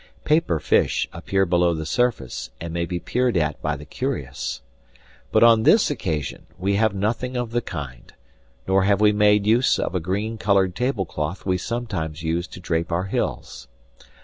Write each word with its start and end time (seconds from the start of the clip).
Paper 0.23 0.59
fish 0.59 1.07
appear 1.13 1.45
below 1.45 1.75
the 1.75 1.85
surface 1.85 2.49
and 2.59 2.73
may 2.73 2.85
be 2.87 2.99
peered 2.99 3.37
at 3.37 3.61
by 3.61 3.75
the 3.75 3.85
curious. 3.85 4.63
But 5.31 5.43
on 5.43 5.61
this 5.61 5.91
occasion 5.91 6.47
we 6.57 6.77
have 6.77 6.95
nothing 6.95 7.37
of 7.37 7.51
the 7.51 7.61
kind, 7.61 8.11
nor 8.67 8.81
have 8.85 8.99
we 8.99 9.11
made 9.11 9.45
use 9.45 9.77
of 9.77 9.93
a 9.93 9.99
green 9.99 10.39
colored 10.39 10.73
tablecloth 10.75 11.45
we 11.45 11.59
sometimes 11.59 12.23
use 12.23 12.47
to 12.47 12.59
drape 12.59 12.91
our 12.91 13.03
hills. 13.03 13.67